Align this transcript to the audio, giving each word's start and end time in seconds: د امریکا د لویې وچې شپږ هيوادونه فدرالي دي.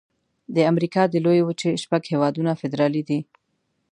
د 0.55 0.57
امریکا 0.71 1.01
د 1.09 1.15
لویې 1.25 1.43
وچې 1.47 1.71
شپږ 1.83 2.01
هيوادونه 2.13 2.51
فدرالي 2.61 3.03
دي. 3.09 3.19